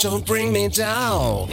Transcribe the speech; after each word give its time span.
Don't 0.00 0.24
bring 0.24 0.54
me 0.54 0.68
down. 0.68 1.50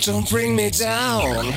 Don't 0.00 0.28
bring 0.28 0.54
me 0.54 0.70
down. 0.70 1.52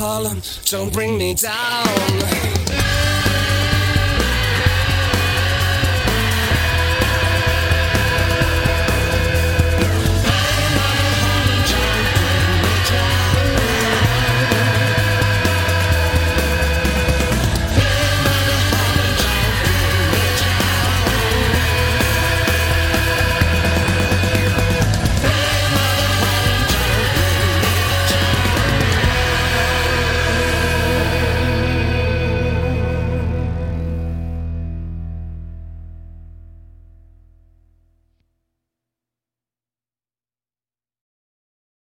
Harlem, 0.00 0.40
don't 0.66 0.92
bring 0.92 1.18
me 1.18 1.34
down. 1.34 2.67